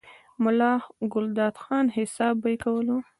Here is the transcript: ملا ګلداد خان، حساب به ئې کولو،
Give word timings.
ملا 0.43 0.73
ګلداد 1.13 1.55
خان، 1.63 1.85
حساب 1.95 2.33
به 2.41 2.47
ئې 2.53 2.57
کولو، 2.63 2.97